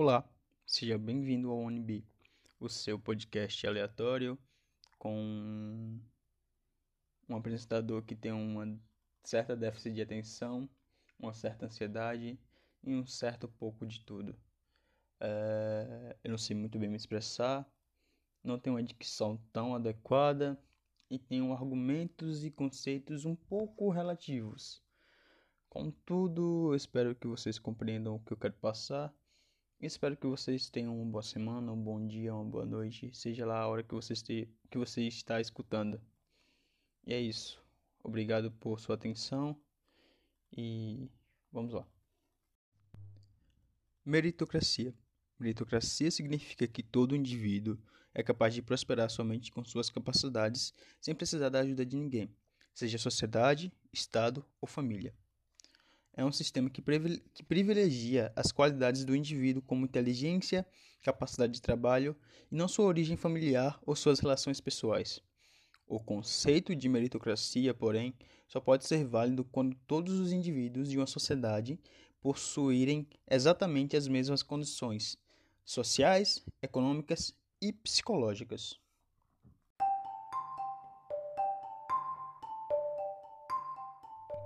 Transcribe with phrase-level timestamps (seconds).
[0.00, 0.24] Olá,
[0.64, 2.06] seja bem-vindo ao ONB,
[2.60, 4.38] o seu podcast aleatório
[4.96, 5.98] com
[7.28, 8.80] um apresentador que tem uma
[9.24, 10.70] certa déficit de atenção,
[11.18, 12.38] uma certa ansiedade
[12.84, 14.38] e um certo pouco de tudo.
[15.18, 17.68] É, eu não sei muito bem me expressar,
[18.40, 20.56] não tenho uma dicção tão adequada
[21.10, 24.80] e tenho argumentos e conceitos um pouco relativos.
[25.68, 29.12] Contudo, eu espero que vocês compreendam o que eu quero passar
[29.80, 33.60] Espero que vocês tenham uma boa semana, um bom dia, uma boa noite, seja lá
[33.60, 36.00] a hora que você, este, que você está escutando.
[37.06, 37.62] E é isso.
[38.02, 39.56] Obrigado por sua atenção
[40.52, 41.08] e
[41.52, 41.86] vamos lá.
[44.04, 44.92] Meritocracia.
[45.38, 47.78] Meritocracia significa que todo indivíduo
[48.12, 52.34] é capaz de prosperar somente com suas capacidades, sem precisar da ajuda de ninguém,
[52.74, 55.14] seja sociedade, Estado ou família
[56.18, 60.66] é um sistema que, privilegia as qualidades do indivíduo como inteligência,
[61.00, 62.16] capacidade de trabalho
[62.50, 65.22] e não sua origem familiar ou suas relações pessoais.
[65.86, 68.12] O conceito de meritocracia, porém,
[68.48, 71.78] só pode ser válido quando todos os indivíduos de uma sociedade
[72.20, 75.16] possuírem exatamente as mesmas condições
[75.64, 78.74] sociais, econômicas e psicológicas.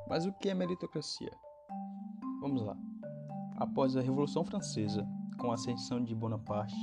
[0.07, 1.33] Mas o que é meritocracia?
[2.43, 2.77] Vamos lá.
[3.57, 5.07] Após a Revolução Francesa,
[5.39, 6.75] com a ascensão de Bonaparte,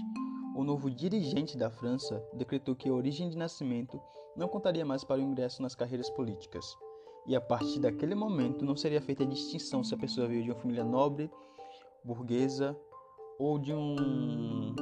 [0.56, 4.00] o novo dirigente da França decretou que a origem de nascimento
[4.38, 6.66] não contaria mais para o ingresso nas carreiras políticas.
[7.28, 10.50] E a partir daquele momento não seria feita a distinção se a pessoa veio de
[10.50, 11.30] uma família nobre,
[12.06, 12.74] burguesa
[13.38, 14.74] ou de um,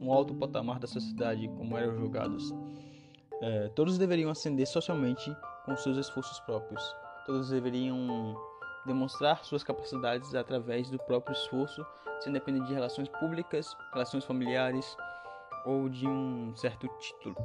[0.00, 2.54] um alto patamar da sociedade, como eram julgados.
[3.42, 5.28] É, todos deveriam ascender socialmente
[5.64, 6.80] com seus esforços próprios.
[7.26, 8.36] Todos deveriam
[8.86, 11.84] demonstrar suas capacidades através do próprio esforço,
[12.20, 14.96] sem depender de relações públicas, relações familiares
[15.64, 17.36] ou de um certo título.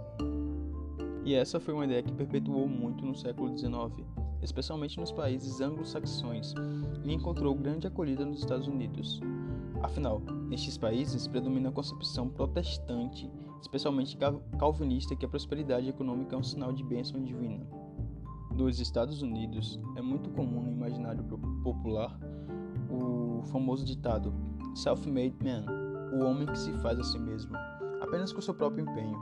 [1.24, 4.06] E essa foi uma ideia que perpetuou muito no século XIX,
[4.42, 6.54] especialmente nos países anglo-saxões,
[7.04, 9.20] e encontrou grande acolhida nos Estados Unidos.
[9.82, 13.30] Afinal, nestes países predomina a concepção protestante,
[13.62, 14.18] especialmente
[14.58, 17.66] calvinista, que a prosperidade econômica é um sinal de bênção divina
[18.66, 21.24] dos Estados Unidos, é muito comum no imaginário
[21.64, 22.20] popular
[22.90, 24.34] o famoso ditado
[24.76, 25.66] Self-made man,
[26.14, 27.56] o homem que se faz a si mesmo,
[28.02, 29.18] apenas com seu próprio empenho.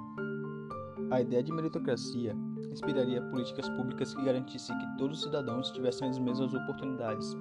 [1.12, 2.36] A ideia de meritocracia
[2.72, 7.36] inspiraria políticas públicas que garantissem que todos os cidadãos tivessem as mesmas oportunidades,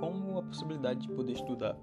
[0.00, 1.76] como a possibilidade de poder estudar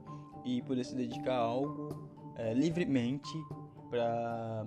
[0.43, 1.89] e poder se dedicar a algo
[2.35, 3.31] é, livremente
[3.89, 4.65] para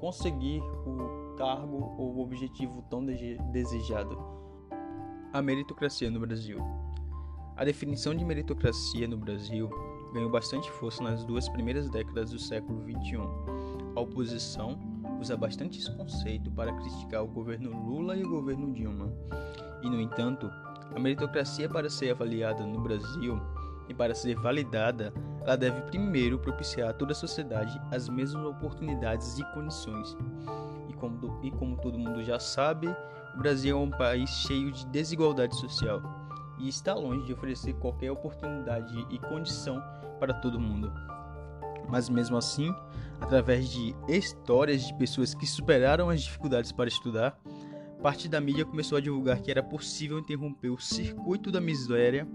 [0.00, 4.18] conseguir o cargo ou objetivo tão desejado.
[5.32, 6.58] A meritocracia no Brasil.
[7.56, 9.68] A definição de meritocracia no Brasil
[10.12, 13.18] ganhou bastante força nas duas primeiras décadas do século XXI.
[13.94, 14.78] A oposição
[15.20, 19.12] usa bastante esse conceito para criticar o governo Lula e o governo Dilma.
[19.82, 20.50] E, no entanto,
[20.94, 23.40] a meritocracia, para ser avaliada no Brasil
[23.88, 25.12] e para ser validada,
[25.42, 30.16] ela deve primeiro propiciar a toda a sociedade as mesmas oportunidades e condições
[31.00, 32.88] como, e como todo mundo já sabe,
[33.34, 36.02] o Brasil é um país cheio de desigualdade social
[36.58, 39.82] e está longe de oferecer qualquer oportunidade e condição
[40.18, 40.92] para todo mundo.
[41.88, 42.72] Mas mesmo assim,
[43.20, 47.40] através de histórias de pessoas que superaram as dificuldades para estudar,
[48.02, 52.28] parte da mídia começou a divulgar que era possível interromper o circuito da miséria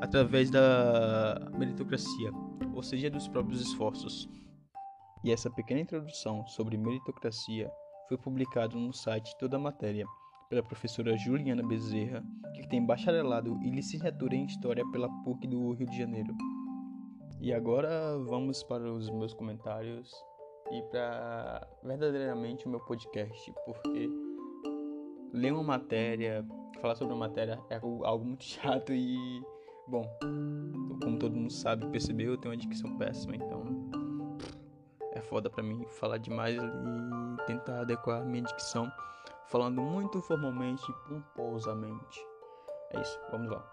[0.00, 2.30] através da meritocracia,
[2.74, 4.28] ou seja, dos próprios esforços.
[5.24, 7.70] E essa pequena introdução sobre meritocracia
[8.08, 10.06] foi publicado no site Toda a Matéria
[10.48, 12.24] pela professora Juliana Bezerra,
[12.54, 16.34] que tem bacharelado e licenciatura em História pela PUC do Rio de Janeiro.
[17.38, 20.10] E agora vamos para os meus comentários
[20.72, 24.08] e para verdadeiramente o meu podcast, porque
[25.34, 26.44] ler uma matéria,
[26.80, 29.42] falar sobre uma matéria é algo muito chato e,
[29.86, 30.02] bom,
[31.02, 33.97] como todo mundo sabe, percebeu, eu tenho uma dicção péssima, então
[35.28, 38.90] foda para mim falar demais e tentar adequar minha dicção,
[39.46, 42.20] falando muito formalmente e pomposamente.
[42.90, 43.72] É isso, vamos lá.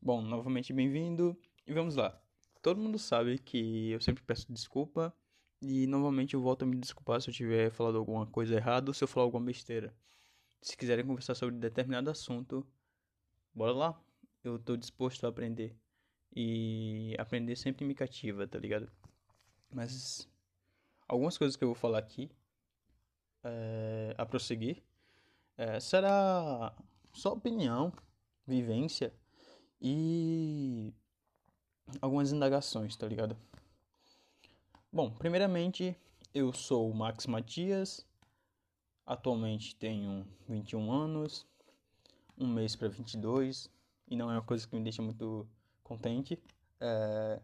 [0.00, 1.36] Bom, novamente bem-vindo
[1.66, 2.16] e vamos lá.
[2.62, 5.12] Todo mundo sabe que eu sempre peço desculpa
[5.60, 8.94] e novamente eu volto a me desculpar se eu tiver falado alguma coisa errada ou
[8.94, 9.92] se eu falar alguma besteira.
[10.62, 12.64] Se quiserem conversar sobre determinado assunto,
[13.52, 14.05] bora lá.
[14.46, 15.76] Eu tô disposto a aprender.
[16.32, 18.88] E aprender sempre me cativa, tá ligado?
[19.68, 20.28] Mas
[21.08, 22.30] algumas coisas que eu vou falar aqui
[23.42, 24.84] é, a prosseguir
[25.56, 26.72] é, será
[27.12, 27.92] só opinião
[28.46, 29.12] vivência
[29.80, 30.94] e
[32.00, 33.36] algumas indagações, tá ligado?
[34.92, 35.96] Bom, primeiramente,
[36.32, 38.06] eu sou o Max Matias,
[39.04, 41.44] atualmente tenho 21 anos,
[42.38, 43.74] um mês para 22,
[44.08, 45.46] e não é uma coisa que me deixa muito
[45.82, 46.40] contente.
[46.80, 47.40] É...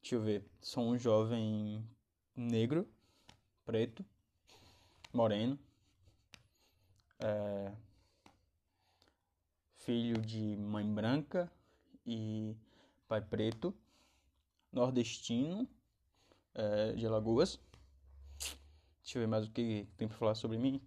[0.00, 1.82] Deixa eu ver, sou um jovem
[2.36, 2.86] negro,
[3.64, 4.04] preto,
[5.12, 5.58] moreno,
[7.18, 7.72] é...
[9.78, 11.50] filho de mãe branca
[12.06, 12.56] e
[13.08, 13.74] pai preto,
[14.72, 15.68] nordestino,
[16.54, 17.58] é, de Alagoas.
[19.02, 20.80] Deixa eu ver mais o que tem para falar sobre mim.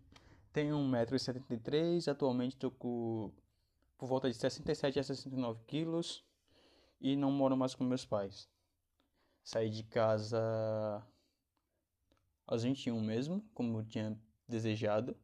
[0.51, 3.31] Tenho 1,73m, atualmente estou com
[3.97, 6.23] por volta de 67 a 69 quilos
[7.01, 8.49] e não moro mais com meus pais.
[9.44, 11.05] Saí de casa
[12.45, 15.17] aos 21 mesmo, como eu tinha desejado,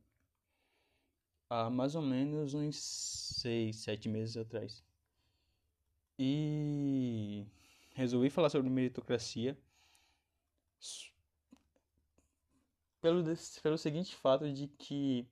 [1.49, 4.83] há mais ou menos uns 6, 7 meses atrás.
[6.17, 7.45] E
[7.95, 9.57] resolvi falar sobre meritocracia
[13.01, 13.23] pelo,
[13.61, 15.27] pelo seguinte fato de que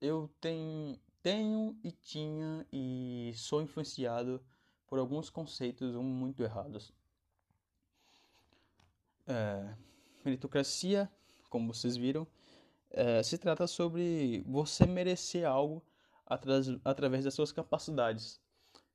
[0.00, 4.42] eu tenho, tenho e tinha e sou influenciado
[4.86, 6.92] por alguns conceitos muito errados.
[9.26, 9.74] É,
[10.24, 11.10] meritocracia,
[11.48, 12.26] como vocês viram,
[12.90, 15.82] é, se trata sobre você merecer algo
[16.26, 18.40] atras, através das suas capacidades,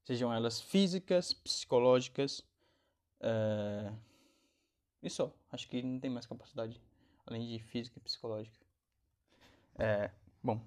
[0.04, 2.42] sejam elas físicas, psicológicas,
[3.22, 3.94] é,
[5.02, 5.34] e só.
[5.52, 6.82] Acho que não tem mais capacidade,
[7.26, 8.66] além de física e psicológica.
[9.78, 10.12] É,
[10.44, 10.62] bom.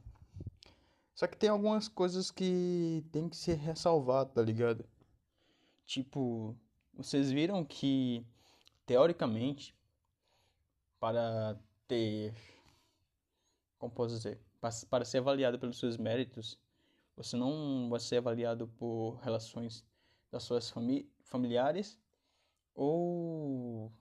[1.18, 4.88] Só que tem algumas coisas que tem que ser ressalvado, tá ligado?
[5.84, 6.56] Tipo,
[6.94, 8.24] vocês viram que,
[8.86, 9.74] teoricamente,
[11.00, 12.32] para ter.
[13.80, 14.40] Como posso dizer?
[14.88, 16.56] Para ser avaliado pelos seus méritos,
[17.16, 19.84] você não vai ser avaliado por relações
[20.30, 21.98] das suas fami familiares
[22.76, 23.92] ou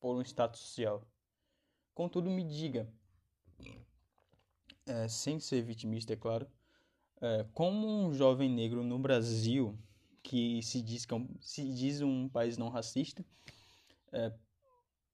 [0.00, 1.06] por um status social.
[1.94, 2.90] Contudo, me diga,
[4.86, 6.46] é, sem ser vitimista, é claro,
[7.20, 9.78] é, como um jovem negro no Brasil,
[10.22, 13.24] que se diz, que é um, se diz um país não racista,
[14.12, 14.32] é,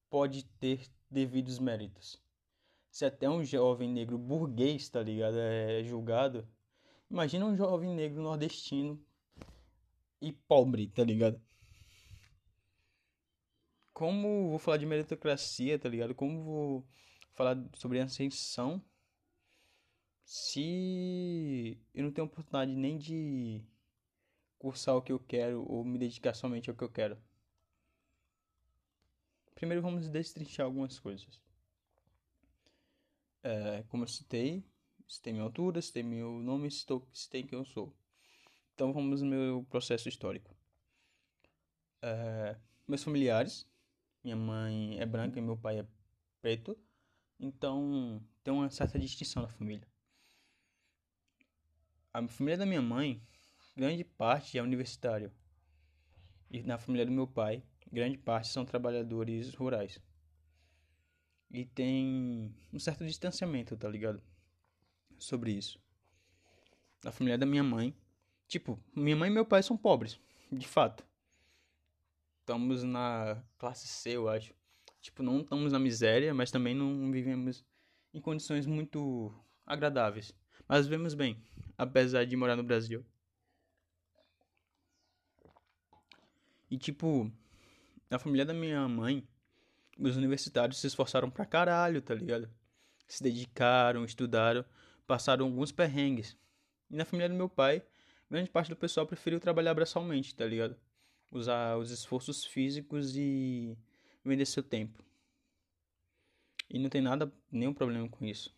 [0.09, 2.21] pode ter devidos méritos.
[2.89, 6.47] Se até um jovem negro burguês, tá ligado, é julgado,
[7.09, 9.01] imagina um jovem negro nordestino
[10.21, 11.41] e pobre, tá ligado?
[14.01, 16.15] como vou falar de meritocracia, tá ligado?
[16.15, 16.87] Como vou
[17.35, 18.83] falar sobre ascensão
[20.31, 23.61] se eu não tenho oportunidade nem de
[24.57, 27.17] cursar o que eu quero ou me dedicar somente ao que eu quero?
[29.53, 31.41] Primeiro vamos destrinchar algumas coisas.
[33.43, 34.63] É, como eu citei,
[35.05, 37.93] citei minha altura, citei meu nome, citei quem eu sou.
[38.73, 40.55] Então vamos no meu processo histórico.
[42.01, 42.55] É,
[42.87, 43.67] meus familiares
[44.23, 45.85] minha mãe é branca e meu pai é
[46.41, 46.77] preto.
[47.37, 49.90] Então tem uma certa distinção na família.
[52.13, 53.21] A família da minha mãe,
[53.75, 55.31] grande parte é universitário.
[56.49, 59.99] E na família do meu pai, grande parte são trabalhadores rurais.
[61.49, 64.21] E tem um certo distanciamento, tá ligado?
[65.17, 65.79] Sobre isso.
[67.03, 67.95] Na família da minha mãe,
[68.47, 70.19] tipo, minha mãe e meu pai são pobres,
[70.51, 71.05] de fato
[72.51, 74.53] estamos na classe C, eu acho.
[74.99, 77.65] Tipo, não estamos na miséria, mas também não vivemos
[78.13, 79.33] em condições muito
[79.65, 80.35] agradáveis.
[80.71, 81.37] Mas vivemos bem,
[81.77, 83.05] apesar de morar no Brasil.
[86.69, 87.29] E tipo,
[88.09, 89.27] na família da minha mãe,
[89.99, 92.49] os universitários se esforçaram pra caralho, tá ligado?
[93.05, 94.63] Se dedicaram, estudaram,
[95.05, 96.37] passaram alguns perrengues.
[96.89, 97.85] E na família do meu pai,
[98.29, 100.77] grande parte do pessoal preferiu trabalhar braçalmente, tá ligado?
[101.29, 103.77] usar os esforços físicos e
[104.23, 105.03] vender seu tempo.
[106.69, 108.55] E não tem nada, nenhum problema com isso.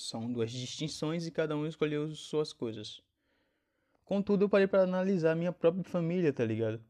[0.00, 3.02] São duas distinções e cada um escolheu suas coisas.
[4.02, 6.82] Contudo, eu parei para analisar minha própria família, tá ligado?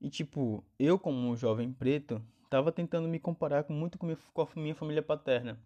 [0.00, 4.48] E tipo, eu como um jovem preto, tava tentando me comparar com muito com a
[4.56, 5.62] minha família paterna.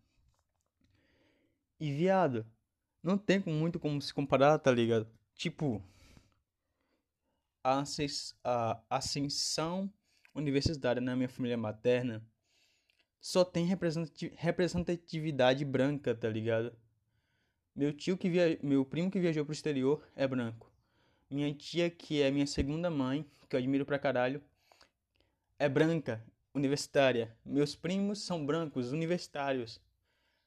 [1.78, 2.44] E viado,
[3.00, 5.08] não tem muito como se comparar, tá ligado?
[5.36, 5.80] Tipo,
[7.62, 7.84] a
[8.90, 9.92] ascensão
[10.34, 12.20] universitária na minha família materna
[13.24, 16.76] só tem representatividade branca, tá ligado?
[17.74, 18.58] Meu tio que via...
[18.62, 20.70] meu primo que viajou pro exterior é branco.
[21.30, 24.42] Minha tia, que é minha segunda mãe, que eu admiro pra caralho,
[25.58, 27.34] é branca, universitária.
[27.42, 29.80] Meus primos são brancos, universitários.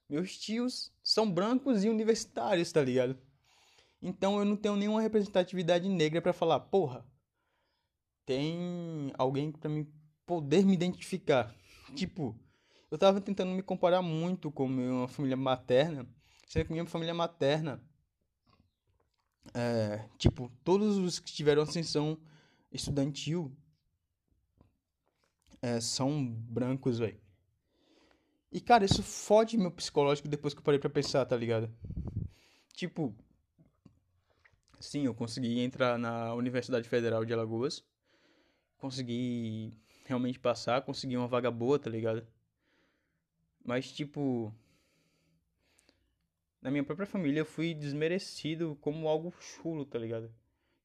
[0.07, 3.17] Meus tios são brancos e universitários, tá ligado?
[3.99, 7.03] Então eu não tenho nenhuma representatividade negra para falar, porra,
[8.23, 9.91] tem alguém para me
[10.27, 11.55] poder me identificar.
[11.95, 12.39] Tipo,
[12.89, 16.07] eu tava tentando me comparar muito com minha família materna,
[16.47, 17.81] sendo que minha família materna
[19.53, 22.17] é, tipo, todos os que tiveram ascensão
[22.71, 23.55] estudantil
[25.61, 27.19] é, são brancos, velho.
[28.51, 31.69] E, cara, isso fode meu psicológico depois que eu parei pra pensar, tá ligado?
[32.73, 33.13] Tipo,
[34.79, 37.83] sim, eu consegui entrar na Universidade Federal de Alagoas.
[38.77, 39.73] Consegui
[40.05, 42.25] realmente passar, consegui uma vaga boa, tá ligado?
[43.67, 44.55] Mas, tipo,
[46.61, 50.33] na minha própria família eu fui desmerecido como algo chulo, tá ligado?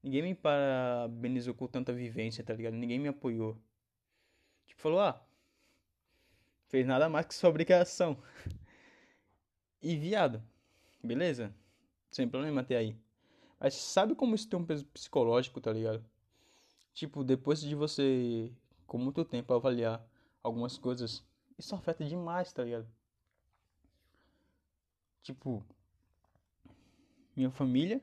[0.03, 2.73] Ninguém me parabenizou com tanta vivência, tá ligado?
[2.73, 3.57] Ninguém me apoiou.
[4.65, 5.25] Tipo, falou, ah,
[6.67, 8.21] fez nada mais que sua obrigação.
[9.85, 10.41] E viado,
[11.03, 11.53] beleza?
[12.09, 12.95] Sem problema até aí.
[13.59, 16.01] Mas sabe como isso tem um peso psicológico, tá ligado?
[16.93, 18.49] Tipo, depois de você,
[18.87, 20.01] com muito tempo, avaliar
[20.41, 21.21] algumas coisas,
[21.63, 22.87] isso afeta demais, tá ligado?
[25.21, 25.63] Tipo,
[27.35, 28.01] minha família,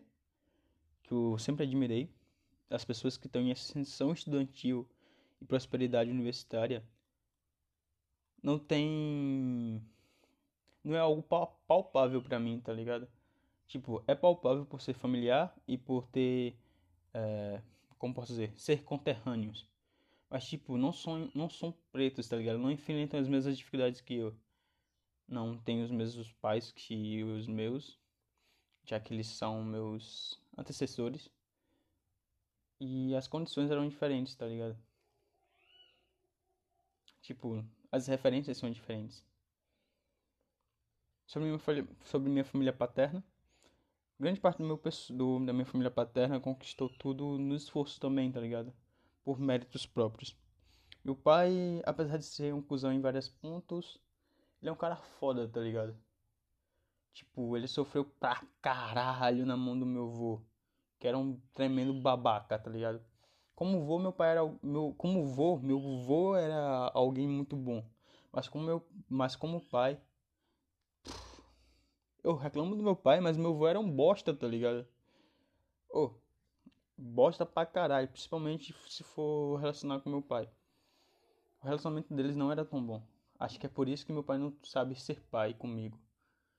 [1.03, 2.11] que eu sempre admirei,
[2.71, 4.89] as pessoas que estão em ascensão estudantil
[5.41, 6.83] e prosperidade universitária,
[8.43, 9.83] não tem.
[10.83, 11.23] Não é algo
[11.67, 13.07] palpável para mim, tá ligado?
[13.67, 16.57] Tipo, é palpável por ser familiar e por ter.
[17.13, 17.61] É,
[17.99, 18.55] como posso dizer?
[18.57, 19.69] Ser conterrâneos.
[20.31, 22.59] Mas, tipo, não são, não são pretos, tá ligado?
[22.59, 24.35] Não enfrentam as mesmas dificuldades que eu.
[25.27, 27.99] Não tenho os mesmos pais que os meus,
[28.85, 31.29] já que eles são meus antecessores.
[32.81, 34.79] E as condições eram diferentes, tá ligado?
[37.21, 39.25] Tipo, as referências são diferentes.
[41.27, 43.23] Sobre minha, sobre minha família paterna,
[44.19, 48.41] grande parte do meu do, da minha família paterna conquistou tudo no esforço também, tá
[48.41, 48.73] ligado?
[49.31, 50.37] Por méritos próprios.
[51.05, 53.97] Meu pai, apesar de ser um cuzão em vários pontos,
[54.61, 55.97] ele é um cara foda, tá ligado?
[57.13, 60.43] Tipo, ele sofreu pra caralho na mão do meu avô,
[60.99, 63.01] que era um tremendo babaca, tá ligado?
[63.55, 67.89] Como vô, meu pai era meu como vô, meu vô era alguém muito bom.
[68.33, 69.97] Mas como meu, mas como pai,
[72.25, 74.85] eu reclamo do meu pai, mas meu vô era um bosta, tá ligado?
[75.89, 76.20] Oh,
[77.01, 80.49] bosta pra caralho, principalmente se for relacionar com meu pai.
[81.63, 83.07] O relacionamento deles não era tão bom.
[83.39, 85.99] Acho que é por isso que meu pai não sabe ser pai comigo.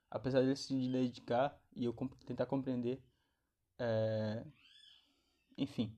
[0.10, 1.93] Apesar de se dedicar e eu
[2.25, 3.01] tentar compreender,
[3.77, 4.43] é...
[5.57, 5.95] enfim,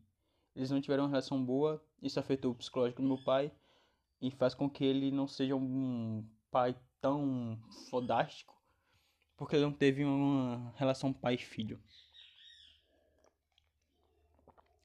[0.56, 3.52] eles não tiveram uma relação boa, isso afetou o psicológico do meu pai
[4.22, 7.60] e faz com que ele não seja um pai tão
[7.90, 8.62] fodástico,
[9.36, 11.82] porque ele não teve uma relação pai-filho.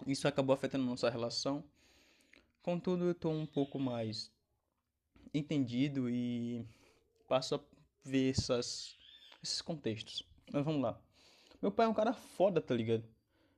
[0.06, 1.64] Isso acabou afetando nossa relação.
[2.62, 4.32] Contudo, eu estou um pouco mais
[5.34, 6.64] entendido e
[7.26, 7.60] passo a
[8.04, 8.96] ver essas,
[9.42, 10.22] esses contextos.
[10.52, 11.00] Mas vamos lá.
[11.60, 13.04] Meu pai é um cara foda, tá ligado?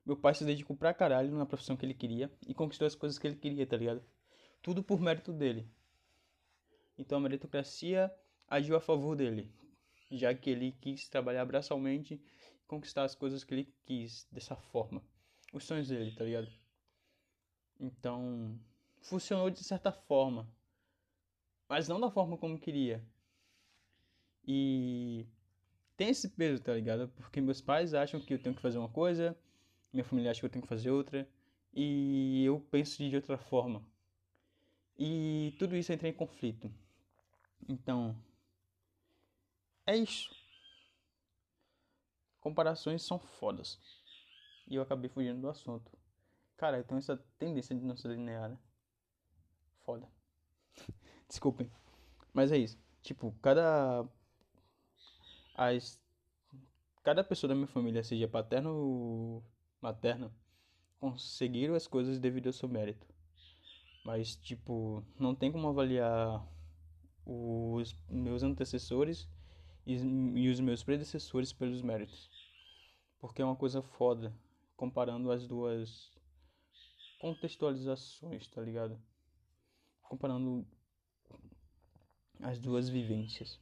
[0.05, 3.19] Meu pai se dedicou pra caralho na profissão que ele queria e conquistou as coisas
[3.19, 4.03] que ele queria, tá ligado?
[4.61, 5.69] Tudo por mérito dele.
[6.97, 8.11] Então a meritocracia
[8.47, 9.49] agiu a favor dele,
[10.09, 15.01] já que ele quis trabalhar braçalmente e conquistar as coisas que ele quis dessa forma.
[15.51, 16.47] Os sonhos dele, tá ligado?
[17.79, 18.59] Então,
[19.01, 20.47] funcionou de certa forma,
[21.67, 23.03] mas não da forma como queria.
[24.47, 25.25] E
[25.97, 27.09] tem esse peso, tá ligado?
[27.09, 29.37] Porque meus pais acham que eu tenho que fazer uma coisa,
[29.91, 31.27] minha família acha que eu tenho que fazer outra,
[31.73, 33.83] e eu penso de outra forma.
[34.97, 36.71] E tudo isso entra em conflito.
[37.67, 38.15] Então,
[39.85, 40.29] é isso.
[42.39, 44.00] Comparações são fodas.
[44.67, 45.91] E eu acabei fugindo do assunto.
[46.57, 48.57] Cara, eu tenho essa tendência de não ser linear, né?
[49.85, 50.07] Foda.
[51.27, 51.71] Desculpem.
[52.33, 52.77] Mas é isso.
[53.01, 54.07] Tipo, cada.
[55.55, 55.99] As.
[57.03, 59.43] Cada pessoa da minha família, seja paterna ou
[59.81, 60.31] materna
[61.01, 63.07] conseguiram as coisas devido ao seu mérito.
[64.05, 66.47] Mas, tipo, não tem como avaliar
[67.25, 69.27] os meus antecessores
[69.85, 72.29] e, e os meus predecessores pelos méritos.
[73.19, 74.31] Porque é uma coisa foda
[74.81, 76.11] comparando as duas
[77.19, 78.99] contextualizações, tá ligado?
[80.01, 80.65] Comparando
[82.41, 83.59] as duas vivências.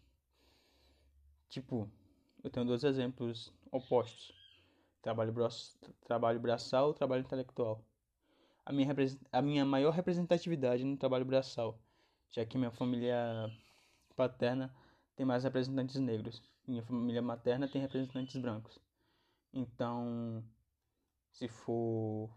[1.50, 1.92] Tipo,
[2.42, 4.32] eu tenho dois exemplos opostos.
[5.02, 7.84] Trabalho, braço, trabalho braçal, trabalho intelectual.
[8.66, 8.96] A minha,
[9.34, 11.78] a minha maior representatividade no trabalho braçal,
[12.32, 13.52] já que minha família
[14.16, 14.74] paterna
[15.18, 18.80] tem mais representantes negros, minha família materna tem representantes brancos.
[19.54, 20.42] Então,
[21.32, 22.30] se for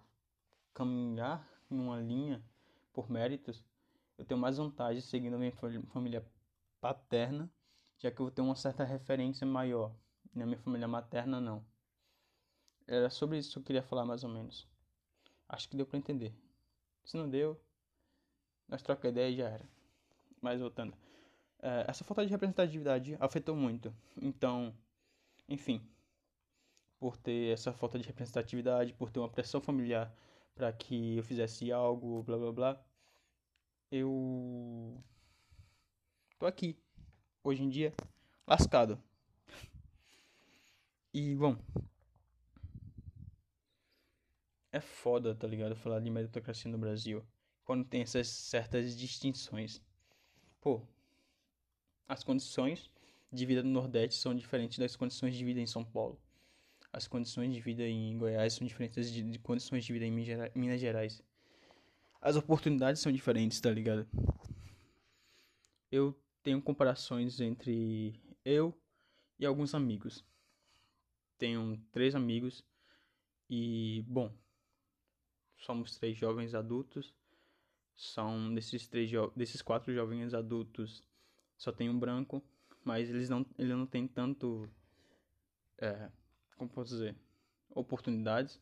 [0.75, 2.42] caminhar em uma linha
[2.92, 3.64] por méritos,
[4.18, 6.25] eu tenho mais vantagem seguindo a minha família
[6.80, 7.50] paterna,
[7.99, 9.94] já que eu vou ter uma certa referência maior.
[10.34, 11.64] Na minha família materna, não.
[12.87, 14.68] Era sobre isso que eu queria falar, mais ou menos.
[15.49, 16.34] Acho que deu para entender.
[17.04, 17.61] Se não deu,
[18.68, 19.68] nós troca ideia e já era.
[20.40, 20.96] Mas voltando.
[21.61, 23.94] É, essa falta de representatividade afetou muito.
[24.16, 24.75] Então,
[25.49, 25.87] enfim,
[27.02, 30.14] por ter essa falta de representatividade, por ter uma pressão familiar
[30.54, 32.85] para que eu fizesse algo, blá blá blá,
[33.90, 35.02] eu
[36.38, 36.78] tô aqui
[37.42, 37.92] hoje em dia
[38.47, 39.02] lascado.
[41.12, 41.56] E bom,
[44.71, 45.75] é foda, tá ligado?
[45.75, 47.26] Falar de meritocracia no Brasil
[47.64, 49.82] quando tem essas certas distinções.
[50.61, 50.87] Pô,
[52.06, 52.88] as condições
[53.32, 56.22] de vida no Nordeste são diferentes das condições de vida em São Paulo.
[56.92, 60.11] As condições de vida em Goiás são diferentes de, de condições de vida em
[60.54, 61.22] Minas Gerais.
[62.20, 64.06] As oportunidades são diferentes, tá ligado?
[65.90, 68.76] Eu tenho comparações entre eu
[69.38, 70.25] e alguns amigos.
[71.38, 72.64] Tenho três amigos
[73.49, 74.32] e, bom,
[75.56, 77.14] somos três jovens adultos.
[77.94, 81.02] São desses três desses quatro jovens adultos,
[81.58, 82.42] só tem um branco,
[82.82, 84.68] mas eles não, ele não tem tanto,
[85.78, 86.11] é,
[86.62, 87.16] como posso dizer,
[87.71, 88.61] oportunidades.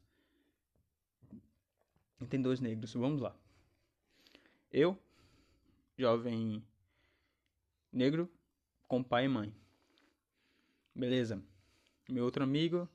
[2.21, 2.95] E tem dois negros.
[2.95, 3.37] Vamos lá.
[4.71, 4.99] Eu,
[5.99, 6.65] jovem
[7.93, 8.31] negro,
[8.89, 9.55] com pai e mãe.
[10.95, 11.43] Beleza.
[12.09, 12.89] Meu outro amigo,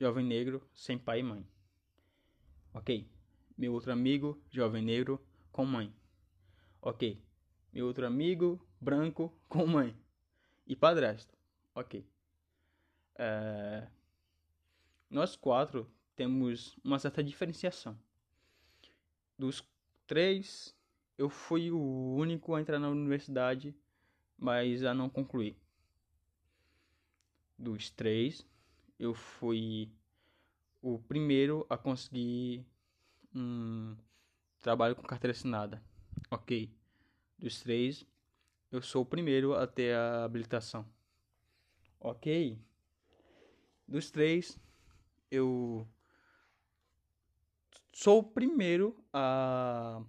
[0.00, 1.46] jovem negro, sem pai e mãe.
[2.72, 3.06] Ok.
[3.58, 5.20] Meu outro amigo, jovem negro,
[5.52, 5.94] com mãe.
[6.80, 7.22] Ok.
[7.72, 9.94] Meu outro amigo, branco, com mãe.
[10.66, 11.36] E padrasto.
[11.74, 12.06] Ok.
[13.16, 13.88] É...
[15.08, 17.98] Nós quatro temos uma certa diferenciação.
[19.38, 19.62] Dos
[20.06, 20.74] três,
[21.16, 23.74] eu fui o único a entrar na universidade,
[24.36, 25.56] mas a não concluir.
[27.58, 28.46] Dos três,
[28.98, 29.90] eu fui
[30.82, 32.66] o primeiro a conseguir
[33.34, 33.96] um
[34.60, 35.82] trabalho com carteira assinada.
[36.30, 36.70] Ok.
[37.38, 38.04] Dos três,
[38.72, 40.86] eu sou o primeiro a ter a habilitação.
[42.00, 42.58] Ok.
[43.86, 44.58] Dos três,
[45.30, 45.86] eu
[47.92, 50.02] sou o primeiro a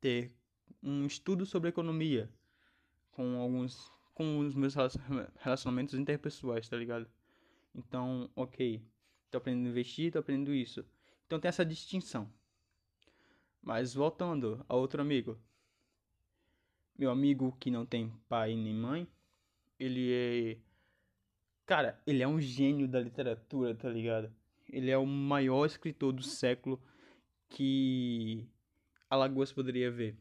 [0.00, 0.34] ter
[0.82, 2.30] um estudo sobre economia
[3.10, 4.74] com alguns com os meus
[5.38, 7.08] relacionamentos interpessoais, tá ligado?
[7.74, 8.82] Então, ok.
[9.30, 10.84] Tô aprendendo a investir, tô aprendendo isso.
[11.26, 12.30] Então tem essa distinção.
[13.62, 15.38] Mas voltando a outro amigo.
[16.98, 19.08] Meu amigo que não tem pai nem mãe,
[19.78, 20.58] ele é.
[21.70, 24.28] Cara, ele é um gênio da literatura, tá ligado?
[24.68, 26.82] Ele é o maior escritor do século
[27.48, 28.44] que
[29.08, 30.18] Alagoas poderia ver.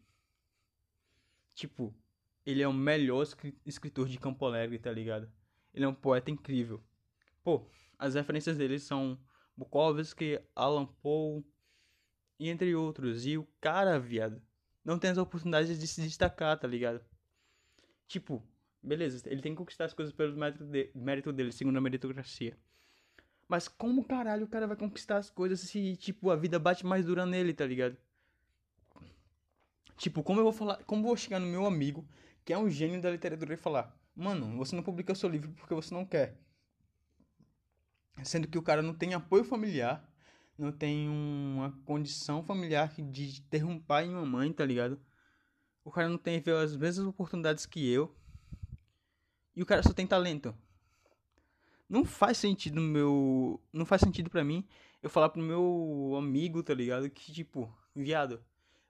[1.56, 1.92] Tipo,
[2.46, 3.26] ele é o melhor
[3.66, 5.28] escritor de Campo Alegre, tá ligado?
[5.74, 6.84] Ele é um poeta incrível.
[7.44, 9.20] Pô, as referências dele são
[9.58, 11.44] Bukowski, Alan Poe,
[12.38, 13.26] e entre outros.
[13.26, 14.40] E o cara, viado,
[14.86, 17.04] não tem as oportunidades de se destacar, tá ligado?
[18.08, 18.48] Tipo,
[18.82, 22.58] beleza, ele tem que conquistar as coisas pelo mérito, de, mérito dele, segundo a meritocracia.
[23.48, 27.06] Mas como caralho o cara vai conquistar as coisas se, tipo, a vida bate mais
[27.06, 27.98] dura nele, tá ligado?
[29.98, 32.08] Tipo, como eu vou falar, como vou chegar no meu amigo,
[32.46, 35.74] que é um gênio da literatura, e falar: Mano, você não publica seu livro porque
[35.74, 36.40] você não quer.
[38.24, 40.08] Sendo que o cara não tem apoio familiar,
[40.58, 45.00] não tem uma condição familiar de ter um pai e uma mãe, tá ligado?
[45.84, 48.14] O cara não tem as mesmas oportunidades que eu.
[49.56, 50.56] E o cara só tem talento.
[51.88, 54.68] Não faz sentido meu, não faz sentido para mim
[55.02, 57.10] eu falar pro meu amigo, tá ligado?
[57.10, 58.44] Que tipo, viado,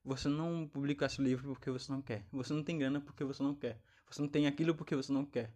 [0.03, 2.25] você não publica esse livro porque você não quer.
[2.31, 3.79] Você não tem grana porque você não quer.
[4.09, 5.53] Você não tem aquilo porque você não quer.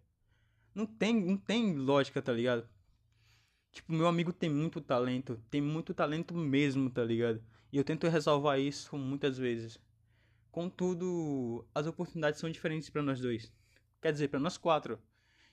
[0.74, 2.68] Não tem, não tem lógica, tá ligado?
[3.72, 7.42] Tipo, meu amigo tem muito talento, tem muito talento mesmo, tá ligado?
[7.72, 9.80] E eu tento ressalvar isso muitas vezes.
[10.52, 13.52] Contudo, as oportunidades são diferentes para nós dois.
[14.04, 14.98] Quer dizer, para nós quatro.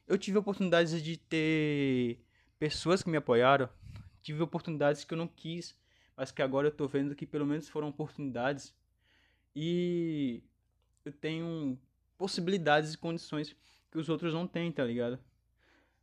[0.05, 2.19] Eu tive oportunidades de ter
[2.59, 3.69] pessoas que me apoiaram,
[4.21, 5.73] tive oportunidades que eu não quis,
[6.17, 8.75] mas que agora eu tô vendo que pelo menos foram oportunidades.
[9.55, 10.43] E
[11.05, 11.79] eu tenho
[12.17, 13.55] possibilidades e condições
[13.89, 15.17] que os outros não têm, tá ligado?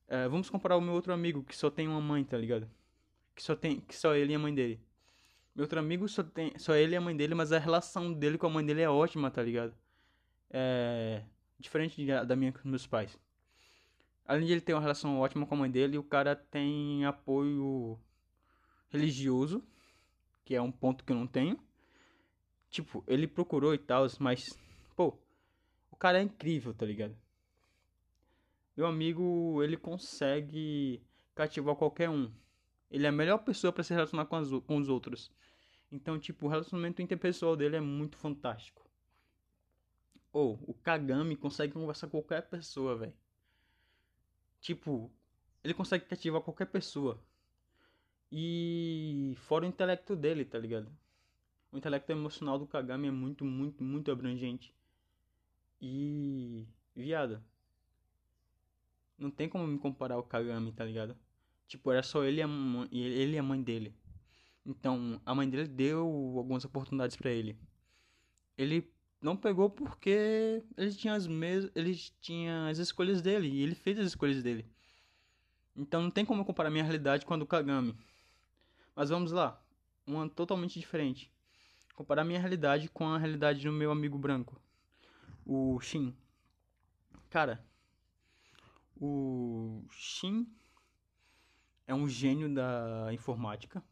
[0.09, 2.67] É, vamos comparar o meu outro amigo que só tem uma mãe, tá ligado?
[3.35, 4.81] Que só tem, que só ele e a mãe dele.
[5.55, 8.39] Meu outro amigo só tem, só ele e a mãe dele, mas a relação dele
[8.39, 9.75] com a mãe dele é ótima, tá ligado?
[10.49, 11.25] É
[11.59, 13.18] diferente de, da minha com meus pais.
[14.25, 17.99] Além de ele ter uma relação ótima com a mãe dele, o cara tem apoio
[18.90, 19.62] religioso,
[20.44, 21.59] que é um ponto que eu não tenho.
[22.71, 24.44] Tipo, ele procurou e tal, mas,
[24.94, 25.18] pô,
[25.90, 27.16] o cara é incrível, tá ligado?
[28.77, 31.03] Meu amigo, ele consegue
[31.35, 32.31] cativar qualquer um.
[32.90, 35.31] Ele é a melhor pessoa para se relacionar com, as, com os outros.
[35.90, 38.88] Então, tipo, o relacionamento interpessoal dele é muito fantástico.
[40.33, 43.14] Ou, oh, o Kagami consegue conversar com qualquer pessoa, velho.
[44.61, 45.11] Tipo,
[45.64, 47.23] ele consegue cativar qualquer pessoa.
[48.31, 50.91] E fora o intelecto dele, tá ligado?
[51.73, 54.75] O intelecto emocional do Kagami é muito, muito, muito abrangente.
[55.81, 56.67] E.
[56.95, 57.43] Viado.
[59.17, 61.17] Não tem como me comparar ao Kagami, tá ligado?
[61.67, 63.95] Tipo, era só ele e a, mãe, ele e a mãe dele.
[64.64, 66.01] Então, a mãe dele deu
[66.37, 67.59] algumas oportunidades para ele.
[68.57, 73.74] Ele não pegou porque ele tinha as mes ele tinha as escolhas dele e ele
[73.74, 74.64] fez as escolhas dele.
[75.76, 77.96] Então não tem como comparar minha realidade com a do Kagami.
[78.94, 79.62] Mas vamos lá,
[80.07, 81.31] uma totalmente diferente.
[81.94, 84.61] Comparar minha realidade com a realidade do meu amigo branco,
[85.44, 86.14] o Shin.
[87.31, 87.64] Cara,
[89.00, 90.46] o Shin
[91.87, 93.83] é um gênio da informática.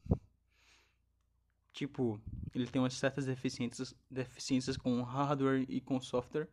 [1.76, 2.18] Tipo,
[2.54, 6.48] ele tem umas certas deficiências, deficiências com hardware e com software.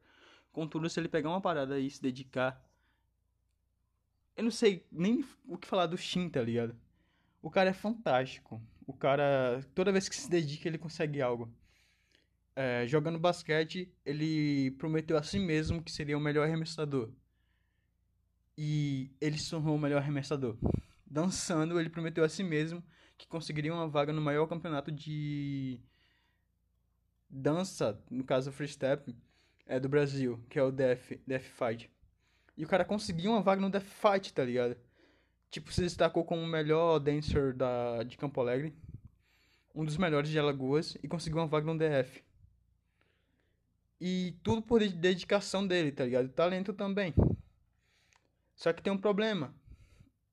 [0.51, 2.61] Contudo, se ele pegar uma parada e se dedicar.
[4.35, 6.75] Eu não sei nem o que falar do Shin, tá ligado?
[7.41, 8.61] O cara é fantástico.
[8.85, 11.49] O cara, toda vez que se dedica, ele consegue algo.
[12.53, 17.09] É, jogando basquete, ele prometeu a si mesmo que seria o melhor arremessador.
[18.57, 20.57] E ele se tornou o melhor arremessador.
[21.05, 22.83] Dançando, ele prometeu a si mesmo
[23.23, 25.79] que conseguiria uma vaga no maior campeonato de
[27.29, 29.15] dança, no caso free step,
[29.65, 31.89] é do Brasil, que é o Death, Death Fight.
[32.57, 34.75] E o cara conseguiu uma vaga no Death Fight, tá ligado?
[35.49, 38.75] Tipo, se destacou como o melhor dancer da, de Campo Alegre,
[39.73, 42.21] um dos melhores de Alagoas, e conseguiu uma vaga no DF.
[44.01, 46.27] E tudo por dedicação dele, tá ligado?
[46.27, 47.13] Talento também.
[48.53, 49.55] Só que tem um problema.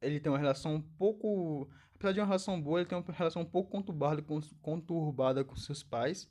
[0.02, 1.70] Ele tem uma relação um pouco
[2.00, 4.24] apesar de uma relação boa, ele tem uma relação um pouco conturbada
[4.62, 6.30] conturbada com seus pais.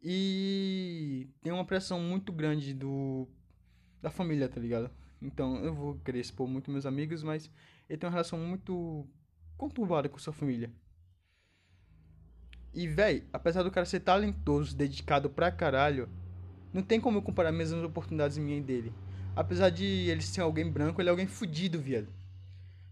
[0.00, 3.28] E tem uma pressão muito grande do
[4.00, 4.90] da família, tá ligado?
[5.20, 7.50] Então eu vou querer expor muito meus amigos, mas
[7.88, 9.04] ele tem uma relação muito
[9.56, 10.70] conturbada com sua família.
[12.72, 16.08] E, véi, apesar do cara ser talentoso, dedicado pra caralho,
[16.72, 18.92] não tem como eu comparar as mesmas oportunidades minha e dele.
[19.34, 22.12] Apesar de ele ser alguém branco, ele é alguém fudido, viado.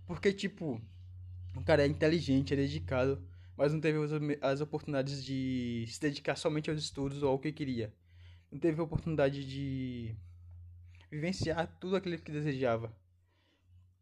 [0.07, 0.81] Porque, tipo,
[1.57, 3.23] o cara é inteligente, é dedicado,
[3.57, 3.99] mas não teve
[4.41, 7.95] as oportunidades de se dedicar somente aos estudos ou ao que queria.
[8.51, 10.15] Não teve a oportunidade de
[11.11, 12.95] vivenciar tudo aquilo que desejava,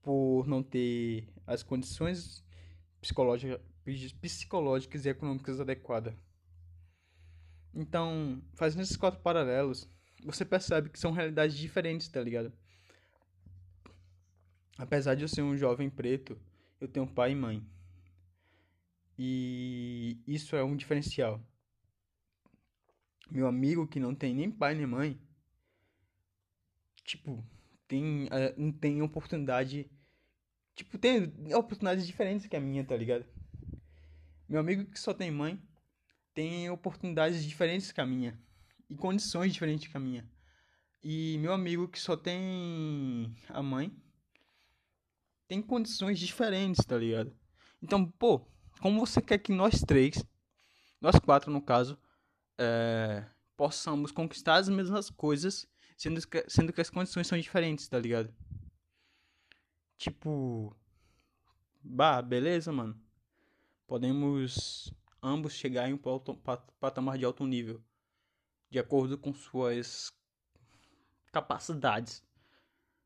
[0.02, 2.44] por não ter as condições
[3.00, 3.60] psicológicas,
[4.20, 6.14] psicológicas e econômicas adequadas.
[7.74, 9.88] Então, fazendo esses quatro paralelos,
[10.24, 12.52] você percebe que são realidades diferentes, tá ligado?
[14.78, 16.40] Apesar de eu ser um jovem preto,
[16.80, 17.66] eu tenho pai e mãe.
[19.18, 21.40] E isso é um diferencial.
[23.30, 25.20] Meu amigo que não tem nem pai nem mãe,
[27.04, 27.44] tipo,
[27.86, 29.90] tem, eh, não tem oportunidade.
[30.74, 33.26] Tipo, tem oportunidades diferentes que a minha, tá ligado?
[34.48, 35.60] Meu amigo que só tem mãe
[36.32, 38.40] tem oportunidades diferentes que a minha.
[38.88, 40.28] E condições diferentes que a minha.
[41.02, 43.94] E meu amigo que só tem a mãe
[45.50, 47.36] tem condições diferentes, tá ligado?
[47.82, 48.40] Então, pô,
[48.80, 50.24] como você quer que nós três,
[51.00, 51.98] nós quatro no caso,
[52.56, 57.98] é, possamos conquistar as mesmas coisas, sendo que, sendo que as condições são diferentes, tá
[57.98, 58.32] ligado?
[59.98, 60.72] Tipo,
[61.82, 62.96] bah, beleza, mano.
[63.88, 66.00] Podemos ambos chegar em um
[66.78, 67.82] patamar de alto nível,
[68.70, 70.12] de acordo com suas
[71.32, 72.22] capacidades.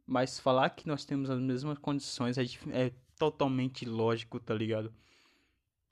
[0.07, 4.93] Mas falar que nós temos as mesmas condições é, é totalmente lógico, tá ligado?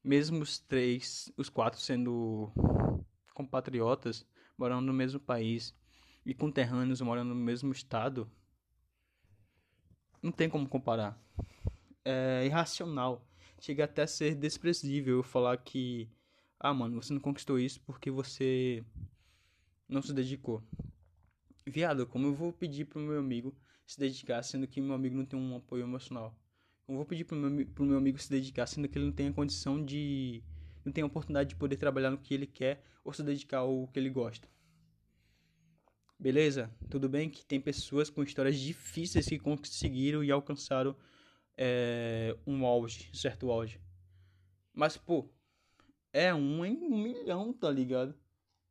[0.05, 2.53] Mesmo os três, os quatro sendo
[3.33, 4.27] compatriotas,
[4.59, 5.75] morando no mesmo país
[6.27, 8.31] e conterrâneos morando no mesmo estado,
[10.23, 11.19] não tem como comparar.
[12.05, 13.27] É irracional.
[13.61, 16.11] Chega até a ser desprezível falar que,
[16.59, 18.85] ah, mano, você não conquistou isso porque você
[19.89, 20.63] não se dedicou.
[21.67, 23.55] Viado, como eu vou pedir pro meu amigo
[23.87, 26.37] se dedicar, sendo que meu amigo não tem um apoio emocional.
[26.89, 29.29] Eu vou pedir pro meu, pro meu amigo se dedicar, sendo que ele não tem
[29.29, 30.43] a condição de.
[30.85, 33.89] não tem a oportunidade de poder trabalhar no que ele quer ou se dedicar ao
[33.89, 34.49] que ele gosta.
[36.19, 36.71] Beleza?
[36.89, 40.97] Tudo bem que tem pessoas com histórias difíceis que conseguiram e alcançaram
[41.57, 43.81] é, um auge, certo auge.
[44.73, 45.29] Mas, pô,
[46.13, 48.15] é um em um milhão, tá ligado?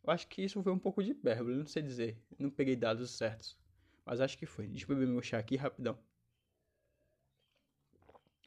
[0.04, 2.18] Eu acho que isso foi um pouco de hipérbole, não sei dizer.
[2.40, 3.58] Não peguei dados certos.
[4.06, 4.68] Mas acho que foi.
[4.68, 5.98] Deixa eu beber meu chá aqui rapidão.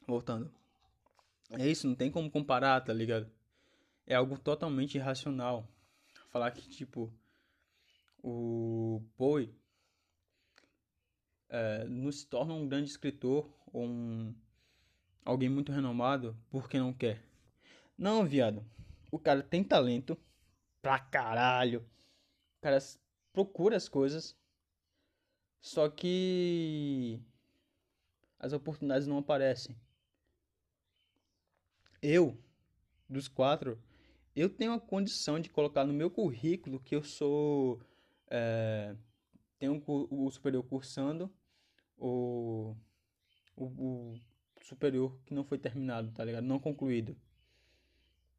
[0.07, 0.53] Voltando.
[1.51, 3.31] É isso, não tem como comparar, tá ligado?
[4.05, 5.67] É algo totalmente irracional.
[6.29, 7.11] Falar que, tipo,
[8.21, 9.55] o Poe
[11.49, 14.35] é, não se torna um grande escritor ou um,
[15.23, 17.23] alguém muito renomado porque não quer.
[17.97, 18.65] Não, viado.
[19.11, 20.17] O cara tem talento
[20.81, 21.79] pra caralho.
[22.57, 22.79] O cara
[23.31, 24.37] procura as coisas.
[25.65, 27.19] Só que
[28.37, 29.75] as oportunidades não aparecem.
[31.99, 32.37] Eu,
[33.09, 33.81] dos quatro,
[34.35, 37.81] eu tenho a condição de colocar no meu currículo que eu sou.
[38.29, 38.95] É,
[39.57, 41.33] tenho o superior cursando,
[41.97, 42.75] o,
[43.55, 44.19] o, o,
[44.61, 46.43] superior que não foi terminado, tá ligado?
[46.43, 47.17] Não concluído.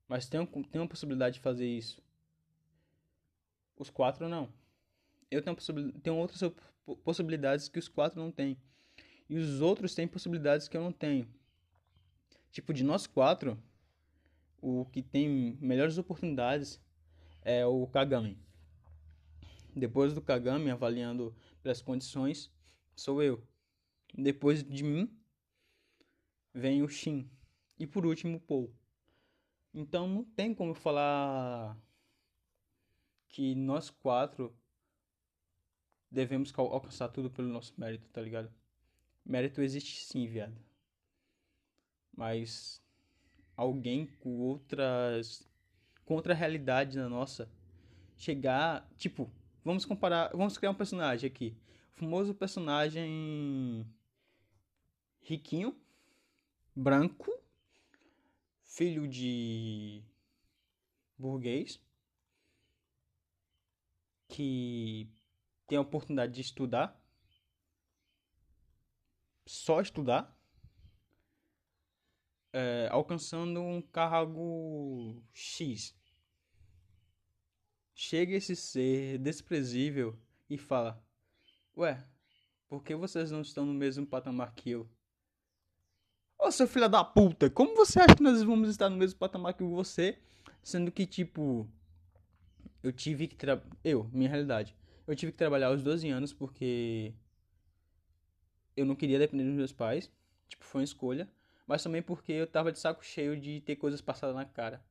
[0.06, 2.00] Mas tem, tem uma possibilidade de fazer isso.
[3.76, 4.48] Os quatro não.
[5.28, 5.56] Eu tenho,
[6.00, 6.40] tenho outras
[7.04, 8.56] possibilidades que os quatro não têm.
[9.28, 11.28] E os outros têm possibilidades que eu não tenho.
[12.50, 13.58] Tipo, de nós quatro,
[14.60, 16.80] o que tem melhores oportunidades
[17.42, 18.38] é o Kagami.
[19.74, 22.50] Depois do Kagami, avaliando pelas condições,
[22.94, 23.46] sou eu.
[24.14, 25.14] Depois de mim,
[26.54, 27.28] vem o Shin.
[27.78, 28.74] E por último, o Paul.
[29.74, 31.78] Então não tem como falar
[33.28, 34.56] que nós quatro
[36.10, 38.52] devemos alcançar tudo pelo nosso mérito, tá ligado?
[39.24, 40.56] Mérito existe sim, viado.
[42.16, 42.82] Mas
[43.56, 45.48] alguém com outras
[46.04, 47.50] com outra realidade na nossa
[48.16, 49.30] chegar, tipo,
[49.64, 51.56] vamos comparar, vamos criar um personagem aqui.
[51.96, 53.86] O famoso personagem
[55.20, 55.76] riquinho,
[56.74, 57.36] branco,
[58.62, 60.02] filho de
[61.18, 61.80] burguês,
[64.28, 65.08] que
[65.66, 67.00] tem a oportunidade de estudar,
[69.46, 70.36] só estudar,
[72.52, 75.94] é, alcançando um cargo X.
[77.94, 81.02] Chega esse ser desprezível e fala:
[81.76, 82.06] Ué,
[82.68, 84.88] por que vocês não estão no mesmo patamar que eu?
[86.38, 89.54] Ô seu filho da puta, como você acha que nós vamos estar no mesmo patamar
[89.54, 90.18] que você?
[90.62, 91.68] Sendo que, tipo,
[92.82, 93.36] eu tive que.
[93.36, 93.62] Tra...
[93.82, 94.76] Eu, minha realidade.
[95.06, 97.14] Eu tive que trabalhar aos 12 anos porque.
[98.76, 100.10] Eu não queria depender dos meus pais.
[100.48, 101.28] Tipo, foi uma escolha.
[101.66, 104.84] Mas também porque eu tava de saco cheio de ter coisas passadas na cara.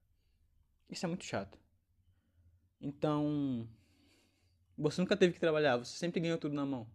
[0.90, 1.58] Isso é muito chato.
[2.82, 3.68] Então.
[4.78, 6.86] Você nunca teve que trabalhar, você sempre ganhou tudo na mão.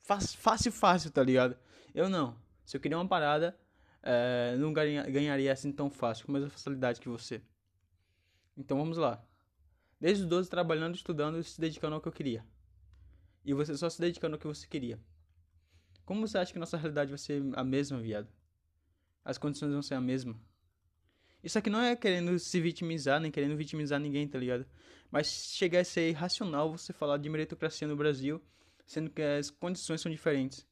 [0.00, 1.58] Fácil, fácil, tá ligado?
[1.92, 2.38] Eu não.
[2.64, 3.58] Se eu queria uma parada,
[4.00, 7.42] é, não ganharia assim tão fácil, com a mesma facilidade que você.
[8.56, 9.24] Então vamos lá.
[10.00, 12.44] Desde os 12 trabalhando, estudando e se dedicando ao que eu queria.
[13.46, 15.00] E você só se dedicando ao que você queria.
[16.04, 18.28] Como você acha que nossa realidade vai ser a mesma, viado?
[19.24, 20.36] As condições vão ser a mesma.
[21.44, 24.66] Isso aqui não é querendo se vitimizar, nem querendo vitimizar ninguém, tá ligado?
[25.12, 28.42] Mas chegar a ser irracional você falar de meritocracia no Brasil,
[28.84, 30.66] sendo que as condições são diferentes.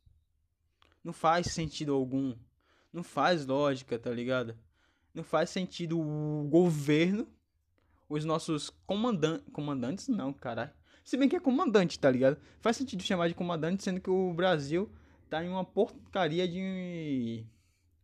[1.03, 2.37] Não faz sentido algum.
[2.93, 4.59] Não faz lógica, tá ligado?
[5.15, 7.29] Não faz sentido o governo
[8.09, 9.47] os nossos comandantes.
[9.53, 10.73] Comandantes não, caralho.
[11.05, 12.41] Se bem que é comandante, tá ligado?
[12.61, 14.91] Faz sentido chamar de comandante, sendo que o Brasil
[15.29, 17.45] tá em uma porcaria de.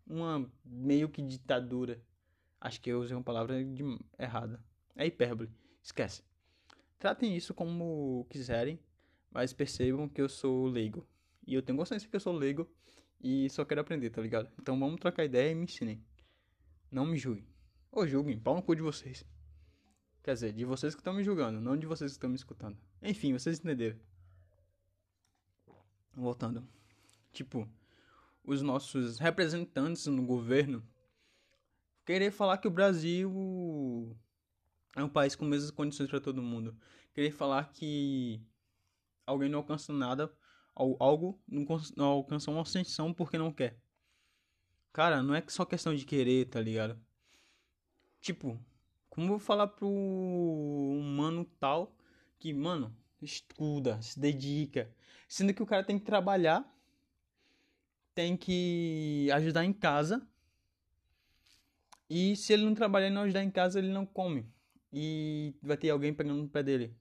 [0.07, 1.99] Uma meio que ditadura.
[2.61, 3.83] Acho que eu usei uma palavra de...
[4.19, 4.63] errada.
[4.95, 5.49] É hipérbole.
[5.83, 6.23] Esquece.
[6.99, 8.79] Tratem isso como quiserem,
[9.31, 11.07] mas percebam que eu sou leigo.
[11.47, 12.71] E eu tenho consciência que eu sou leigo
[13.19, 14.51] e só quero aprender, tá ligado?
[14.61, 16.05] Então vamos trocar ideia e me ensinem.
[16.91, 17.47] Não me julguem.
[17.91, 19.25] Ou julguem, pau no cu de vocês.
[20.22, 22.76] Quer dizer, de vocês que estão me julgando, não de vocês que estão me escutando.
[23.02, 23.98] Enfim, vocês entenderam.
[26.12, 26.66] Voltando.
[27.33, 27.68] Tipo,
[28.44, 30.87] os nossos representantes no governo
[32.04, 34.14] querer falar que o Brasil
[34.96, 36.76] é um país com mesmas condições para todo mundo.
[37.14, 38.42] Querer falar que
[39.24, 40.30] alguém não alcança nada,
[40.74, 41.40] algo
[41.96, 43.78] não alcança uma ascensão porque não quer.
[44.92, 47.00] Cara, não é só questão de querer, tá ligado?
[48.20, 48.61] Tipo,
[49.11, 51.94] como eu vou falar pro humano tal
[52.38, 54.90] que, mano, estuda, se dedica,
[55.29, 56.64] sendo que o cara tem que trabalhar,
[58.14, 60.27] tem que ajudar em casa.
[62.09, 64.46] E se ele não trabalhar e não ajudar em casa, ele não come.
[64.92, 66.96] E vai ter alguém pegando no pé dele.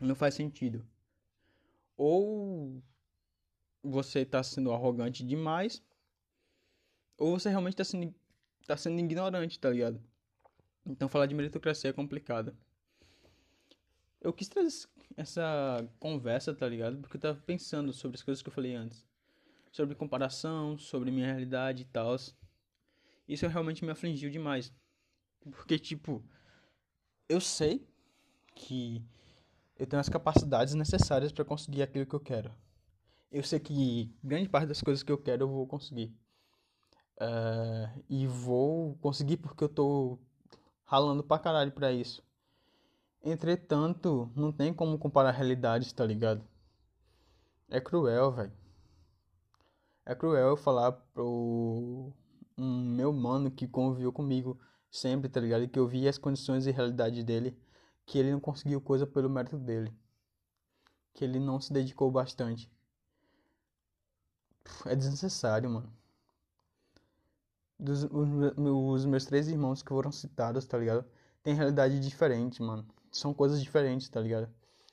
[0.00, 0.86] Não faz sentido.
[1.96, 2.82] Ou
[3.82, 5.82] você tá sendo arrogante demais,
[7.18, 8.14] ou você realmente tá sendo,
[8.66, 10.00] tá sendo ignorante, tá ligado?
[10.86, 12.56] Então falar de meritocracia é complicado.
[14.20, 16.98] Eu quis trazer essa conversa, tá ligado?
[16.98, 19.04] Porque eu tava pensando sobre as coisas que eu falei antes.
[19.70, 22.16] Sobre comparação, sobre minha realidade e tal.
[23.28, 24.72] Isso realmente me afligiu demais.
[25.50, 26.24] Porque, tipo,
[27.28, 27.86] eu sei
[28.54, 29.04] que
[29.76, 32.54] eu tenho as capacidades necessárias para conseguir aquilo que eu quero.
[33.30, 36.14] Eu sei que grande parte das coisas que eu quero eu vou conseguir.
[37.16, 40.18] Uh, e vou conseguir porque eu tô
[40.84, 42.22] ralando pra caralho pra isso.
[43.22, 46.46] Entretanto, não tem como comparar realidades, tá ligado?
[47.70, 48.52] É cruel, velho.
[50.04, 52.12] É cruel eu falar pro
[52.56, 54.58] um meu mano que conviveu comigo
[54.90, 55.66] sempre, tá ligado?
[55.68, 57.58] Que eu vi as condições e realidade dele,
[58.04, 59.92] que ele não conseguiu coisa pelo mérito dele.
[61.14, 62.70] Que ele não se dedicou bastante.
[64.86, 65.92] É desnecessário, mano.
[67.78, 71.04] Dos, os, os meus três irmãos que foram citados, tá ligado?
[71.42, 72.86] Tem realidade diferente, mano.
[73.10, 74.48] São coisas diferentes, tá ligado?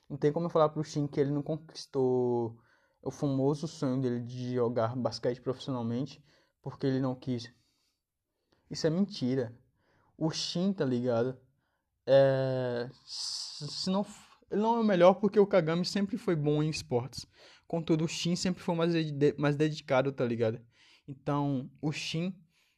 [0.08, 2.58] Não tem como eu falar pro Shin que ele não conquistou
[3.02, 6.22] o famoso sonho dele de jogar basquete profissionalmente
[6.60, 7.52] porque ele não quis.
[8.70, 9.54] Isso é mentira.
[10.16, 11.36] O Shin, tá ligado?
[12.06, 12.88] É.
[13.04, 14.06] Se não.
[14.50, 17.26] Ele não é o melhor porque o Kagami sempre foi bom em esportes.
[17.66, 18.92] Contudo, o Shin sempre foi mais,
[19.38, 20.60] mais dedicado, tá ligado?
[21.08, 22.34] Então, o Shin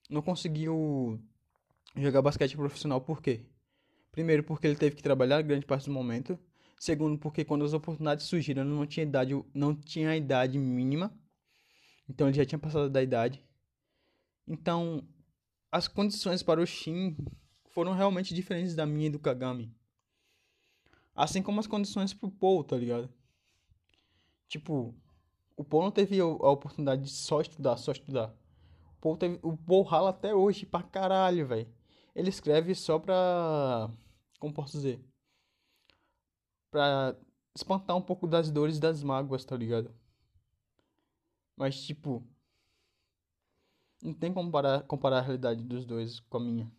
[0.08, 1.20] não conseguiu
[1.96, 3.44] jogar basquete profissional por quê?
[4.12, 6.38] Primeiro, porque ele teve que trabalhar grande parte do momento.
[6.78, 11.12] Segundo, porque quando as oportunidades surgiram, não tinha idade, não tinha a idade mínima.
[12.08, 13.42] Então ele já tinha passado da idade.
[14.46, 15.02] Então,
[15.72, 17.16] as condições para o Shin
[17.70, 19.74] foram realmente diferentes da minha e do Kagami.
[21.14, 23.08] Assim como as condições pro Paul, tá ligado?
[24.48, 24.94] Tipo,
[25.56, 28.34] o Paul não teve a oportunidade de só estudar, só estudar.
[29.04, 31.68] Paul, teve, o Paul rala até hoje pra caralho, velho.
[32.14, 33.90] Ele escreve só pra.
[34.40, 34.98] Como posso dizer?
[36.70, 37.14] Pra
[37.54, 39.94] espantar um pouco das dores das mágoas, tá ligado?
[41.54, 42.26] Mas, tipo,
[44.02, 46.72] não tem como comparar, comparar a realidade dos dois com a minha.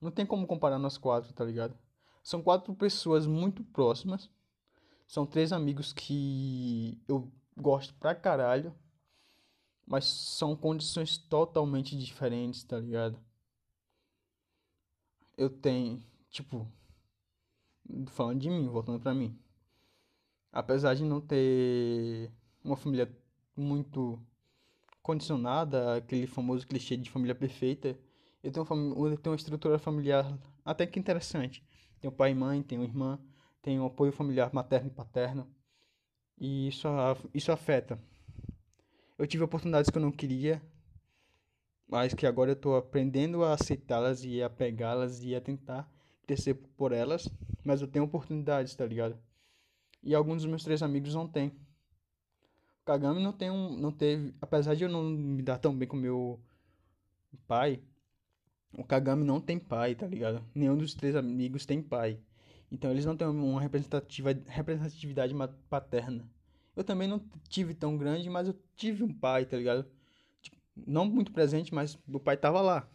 [0.00, 1.78] Não tem como comparar nós quatro, tá ligado?
[2.24, 4.30] São quatro pessoas muito próximas.
[5.06, 8.74] São três amigos que eu gosto pra caralho.
[9.86, 13.18] Mas são condições totalmente diferentes, tá ligado?
[15.36, 16.66] Eu tenho, tipo,
[18.08, 19.38] falando de mim, voltando pra mim.
[20.52, 22.32] Apesar de não ter
[22.64, 23.08] uma família
[23.56, 24.20] muito
[25.06, 27.96] condicionada aquele famoso clichê de família perfeita.
[28.42, 28.66] Eu tenho,
[29.08, 31.64] eu tenho uma estrutura familiar até que interessante.
[32.00, 33.20] Tenho pai e mãe, tenho irmã,
[33.62, 35.48] tenho apoio familiar materno e paterno.
[36.36, 36.88] E isso,
[37.32, 38.00] isso afeta.
[39.18, 40.62] Eu tive oportunidades que eu não queria,
[41.88, 45.90] mas que agora eu estou aprendendo a aceitá-las e a pegá-las e a tentar
[46.26, 47.28] crescer por elas.
[47.64, 49.18] Mas eu tenho oportunidades, tá ligado?
[50.02, 51.52] E alguns dos meus três amigos não têm.
[52.84, 55.96] Kagami não tem um, não teve, apesar de eu não me dar tão bem com
[55.96, 56.40] meu
[57.46, 57.82] pai,
[58.72, 60.44] o Kagami não tem pai, tá ligado?
[60.54, 62.20] Nenhum dos três amigos tem pai.
[62.70, 65.34] Então eles não têm uma representativa, representatividade
[65.68, 66.28] paterna.
[66.76, 69.90] Eu também não tive tão grande, mas eu tive um pai, tá ligado?
[70.42, 72.88] Tipo, não muito presente, mas o pai tava lá.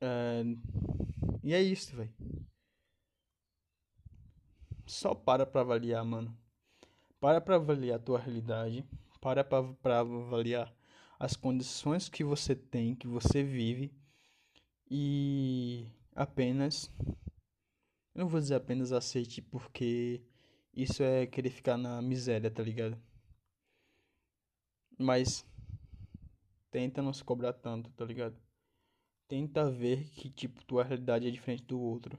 [0.00, 0.44] É...
[1.42, 2.12] E é isso, velho.
[4.86, 6.34] Só para pra avaliar, mano.
[7.20, 8.86] Para para avaliar a tua realidade,
[9.20, 10.72] para para avaliar
[11.18, 13.92] as condições que você tem, que você vive
[14.90, 16.90] e apenas
[18.14, 20.22] eu não vou dizer apenas aceite porque
[20.78, 22.96] isso é querer ficar na miséria, tá ligado?
[24.96, 25.44] Mas
[26.70, 28.36] tenta não se cobrar tanto, tá ligado?
[29.26, 32.16] Tenta ver que tipo tua realidade é diferente do outro.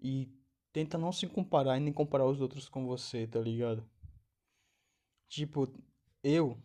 [0.00, 0.28] E
[0.72, 3.88] tenta não se comparar e nem comparar os outros com você, tá ligado?
[5.28, 5.72] Tipo,
[6.22, 6.60] eu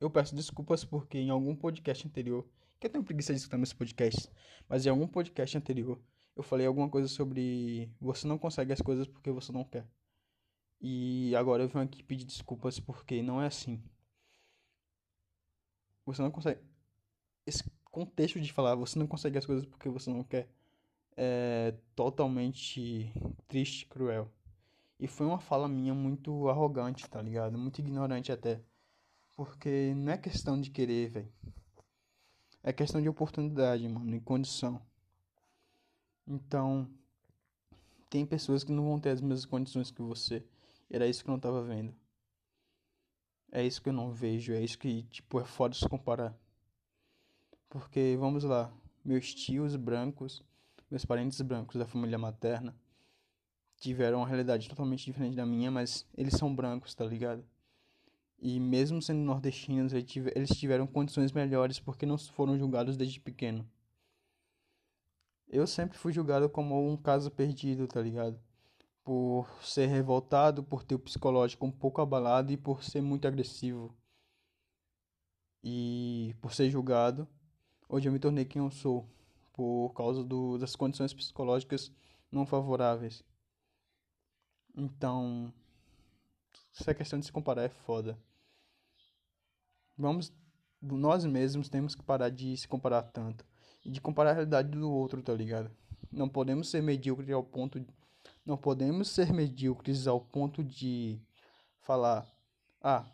[0.00, 2.46] eu peço desculpas porque em algum podcast anterior,
[2.78, 4.30] que eu tenho preguiça de escutar meus podcasts,
[4.68, 6.00] mas em algum podcast anterior
[6.36, 9.88] eu falei alguma coisa sobre você não consegue as coisas porque você não quer.
[10.82, 13.80] E agora eu venho aqui pedir desculpas porque não é assim.
[16.04, 16.60] Você não consegue.
[17.46, 20.48] Esse contexto de falar você não consegue as coisas porque você não quer
[21.16, 23.12] é totalmente
[23.48, 24.30] triste, cruel.
[24.98, 27.58] E foi uma fala minha muito arrogante, tá ligado?
[27.58, 28.60] Muito ignorante até.
[29.36, 31.32] Porque não é questão de querer, velho.
[32.62, 34.80] É questão de oportunidade, mano, e condição.
[36.26, 36.88] Então,
[38.08, 40.44] tem pessoas que não vão ter as mesmas condições que você.
[40.92, 41.94] Era isso que eu não tava vendo.
[43.50, 46.36] É isso que eu não vejo, é isso que, tipo, é foda se comparar.
[47.70, 48.70] Porque, vamos lá,
[49.02, 50.42] meus tios brancos,
[50.90, 52.76] meus parentes brancos da família materna,
[53.78, 57.42] tiveram uma realidade totalmente diferente da minha, mas eles são brancos, tá ligado?
[58.38, 63.66] E mesmo sendo nordestinos, eles tiveram condições melhores porque não foram julgados desde pequeno.
[65.48, 68.38] Eu sempre fui julgado como um caso perdido, tá ligado?
[69.04, 73.94] Por ser revoltado, por ter o psicológico um pouco abalado e por ser muito agressivo.
[75.64, 77.26] E por ser julgado,
[77.88, 79.08] hoje eu me tornei quem eu sou,
[79.52, 81.92] por causa do, das condições psicológicas
[82.30, 83.24] não favoráveis.
[84.74, 85.52] Então,
[86.78, 88.18] essa questão de se comparar é foda
[89.96, 90.32] vamos
[90.80, 93.46] nós mesmos temos que parar de se comparar tanto
[93.84, 95.70] e de comparar a realidade do outro, tá ligado?
[96.10, 97.86] Não podemos ser medíocres ao ponto de,
[98.44, 101.20] não podemos ser medíocres ao ponto de
[101.80, 102.26] falar,
[102.80, 103.06] ah,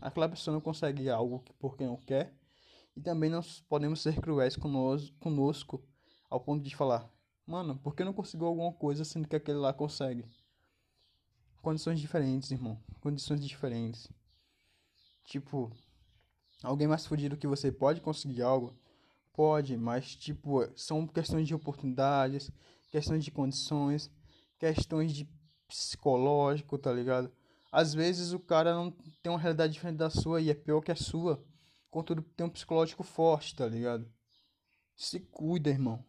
[0.00, 2.32] aquela pessoa não consegue algo porque não quer,
[2.96, 5.82] e também não podemos ser cruéis conosco,
[6.30, 7.08] ao ponto de falar,
[7.46, 10.24] mano, por que não conseguiu alguma coisa sendo que aquele lá consegue?
[11.62, 14.08] Condições diferentes, irmão, condições diferentes.
[15.24, 15.72] Tipo,
[16.64, 18.74] Alguém mais fudido que você pode conseguir algo?
[19.34, 22.50] Pode, mas tipo, são questões de oportunidades,
[22.90, 24.10] questões de condições,
[24.72, 25.28] questões de
[25.68, 27.30] psicológico, tá ligado?
[27.70, 28.90] Às vezes o cara não
[29.22, 31.44] tem uma realidade diferente da sua e é pior que a sua.
[31.90, 34.10] Contudo, tem um psicológico forte, tá ligado?
[34.96, 36.02] Se cuida, irmão.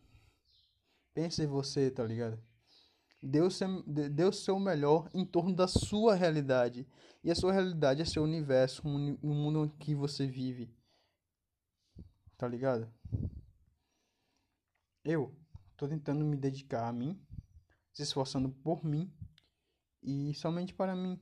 [1.14, 2.42] Pense em você, tá ligado?
[3.22, 6.88] O, seu, o seu melhor em torno da sua realidade.
[7.22, 10.74] E a sua realidade é seu universo, o mundo em que você vive.
[12.38, 12.90] Tá ligado?
[15.04, 15.36] Eu
[15.76, 17.20] tô tentando me dedicar a mim,
[17.96, 19.12] se esforçando por mim
[20.04, 21.20] e somente para mim.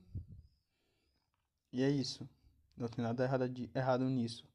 [1.72, 2.28] E é isso.
[2.76, 4.46] Não tem nada errado, de, errado nisso.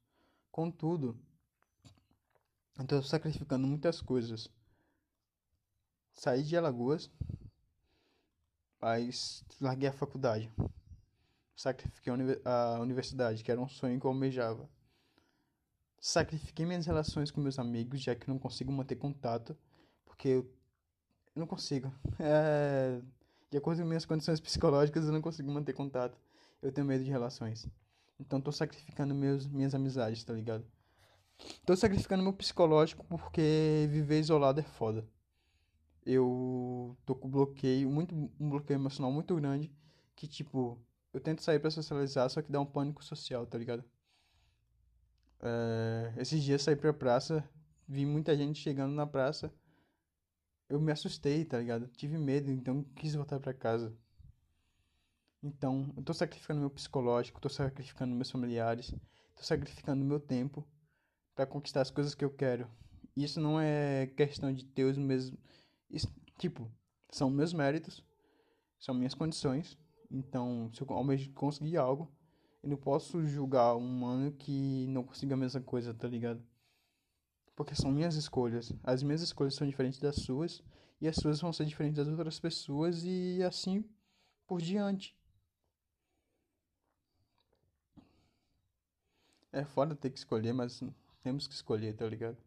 [0.51, 1.19] Contudo,
[2.77, 4.47] eu tô sacrificando muitas coisas.
[6.13, 7.09] Saí de Alagoas
[8.81, 10.51] mas larguei a faculdade.
[11.55, 12.13] Sacrifiquei
[12.45, 14.69] a universidade, que era um sonho que eu almejava.
[15.99, 19.57] Sacrifiquei minhas relações com meus amigos, já que não consigo manter contato,
[20.05, 20.49] porque eu,
[21.35, 21.93] não consigo.
[22.19, 22.99] É,
[23.49, 26.17] de acordo com minhas condições psicológicas, eu não consigo manter contato.
[26.61, 27.67] Eu tenho medo de relações.
[28.19, 30.65] Então tô sacrificando meus, minhas amizades, tá ligado?
[31.65, 35.07] Tô sacrificando meu psicológico porque viver isolado é foda
[36.05, 39.71] eu tô com bloqueio, muito, um bloqueio emocional muito grande,
[40.15, 40.79] que tipo,
[41.13, 43.83] eu tento sair para socializar, só que dá um pânico social, tá ligado?
[45.41, 47.47] É, esses dias saí pra praça,
[47.87, 49.53] vi muita gente chegando na praça,
[50.69, 51.87] eu me assustei, tá ligado?
[51.89, 53.93] Tive medo, então quis voltar para casa.
[55.41, 58.91] Então, eu tô sacrificando meu psicológico, tô sacrificando meus familiares,
[59.35, 60.67] tô sacrificando meu tempo
[61.33, 62.69] para conquistar as coisas que eu quero.
[63.15, 65.37] Isso não é questão de ter os mesmos
[65.89, 66.07] isso,
[66.37, 66.71] tipo,
[67.09, 68.05] são meus méritos,
[68.79, 69.77] são minhas condições.
[70.11, 72.11] Então, se eu almejo conseguir algo,
[72.61, 76.43] eu não posso julgar um humano que não consiga a mesma coisa, tá ligado?
[77.59, 78.71] Porque são minhas escolhas.
[78.81, 80.63] As minhas escolhas são diferentes das suas,
[81.01, 83.83] e as suas vão ser diferentes das outras pessoas, e assim
[84.47, 85.13] por diante.
[89.51, 90.81] É foda ter que escolher, mas
[91.21, 92.37] temos que escolher, tá ligado?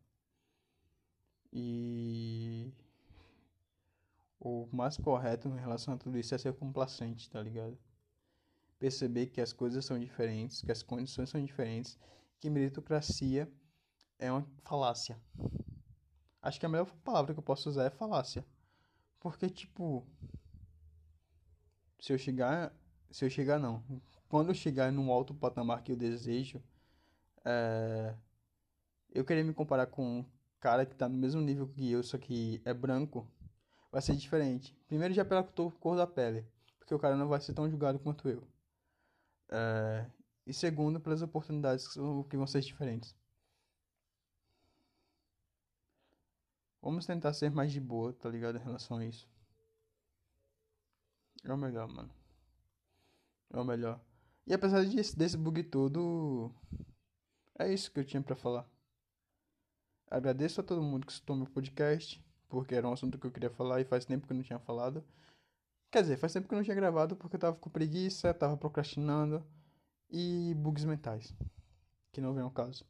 [1.52, 2.72] E
[4.40, 7.76] o mais correto em relação a tudo isso é ser complacente, tá ligado?
[8.78, 11.98] Perceber que as coisas são diferentes, que as condições são diferentes,
[12.40, 13.46] que meritocracia
[14.22, 15.20] é uma falácia.
[16.40, 18.44] Acho que a melhor palavra que eu posso usar é falácia.
[19.18, 20.06] Porque, tipo,
[22.00, 22.72] se eu chegar.
[23.10, 23.82] Se eu chegar, não.
[24.28, 26.62] Quando eu chegar num alto patamar que eu desejo,
[27.44, 28.14] é,
[29.10, 30.24] eu querer me comparar com um
[30.58, 33.28] cara que tá no mesmo nível que eu, só que é branco,
[33.90, 34.74] vai ser diferente.
[34.86, 36.46] Primeiro já pela cor da pele,
[36.78, 38.42] porque o cara não vai ser tão julgado quanto eu.
[39.50, 40.06] É,
[40.46, 43.14] e segundo, pelas oportunidades que vão ser diferentes.
[46.82, 48.58] Vamos tentar ser mais de boa, tá ligado?
[48.58, 49.28] Em relação a isso.
[51.44, 52.10] É o melhor, mano.
[53.50, 54.00] É o melhor.
[54.46, 56.52] E apesar desse, bug todo,
[57.58, 58.68] é isso que eu tinha para falar.
[60.10, 62.22] Agradeço a todo mundo que escutou meu podcast
[62.52, 64.58] porque era um assunto que eu queria falar e faz tempo que eu não tinha
[64.58, 65.02] falado.
[65.90, 68.58] Quer dizer, faz tempo que eu não tinha gravado porque eu tava com preguiça, tava
[68.58, 69.42] procrastinando
[70.10, 71.34] e bugs mentais,
[72.12, 72.84] que não vem ao caso.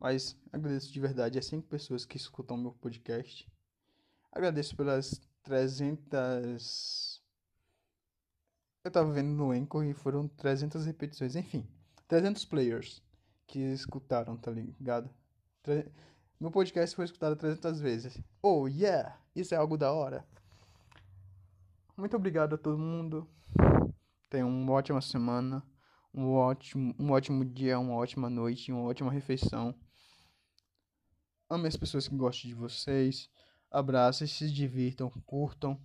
[0.00, 3.46] Mas agradeço de verdade as cinco pessoas que escutam meu podcast.
[4.32, 7.22] Agradeço pelas 300.
[8.82, 11.36] Eu tava vendo no Anchor e foram 300 repetições.
[11.36, 11.68] Enfim,
[12.08, 13.02] 300 players
[13.46, 15.10] que escutaram, tá ligado?
[15.62, 15.86] Tre...
[16.40, 18.18] Meu podcast foi escutado 300 vezes.
[18.42, 19.20] Oh, yeah!
[19.36, 20.24] Isso é algo da hora.
[21.94, 23.28] Muito obrigado a todo mundo.
[24.30, 25.62] Tenham uma ótima semana,
[26.14, 29.74] um ótimo, um ótimo dia, uma ótima noite, uma ótima refeição.
[31.50, 33.28] Ame as pessoas que gostam de vocês.
[33.68, 35.76] Abracem, se divirtam, curtam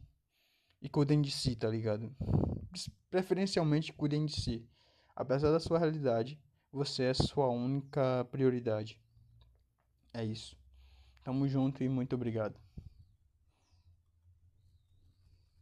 [0.79, 2.15] e cuidem de si, tá ligado?
[3.09, 4.69] Preferencialmente cuidem de si.
[5.15, 6.39] Apesar da sua realidade,
[6.71, 9.01] você é sua única prioridade.
[10.13, 10.55] É isso.
[11.23, 12.64] Tamo junto e muito obrigado.